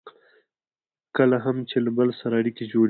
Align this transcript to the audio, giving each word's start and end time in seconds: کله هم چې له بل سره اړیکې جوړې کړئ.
کله 1.15 1.37
هم 1.45 1.57
چې 1.69 1.77
له 1.85 1.91
بل 1.97 2.09
سره 2.19 2.33
اړیکې 2.41 2.63
جوړې 2.71 2.71
کړئ. 2.71 2.79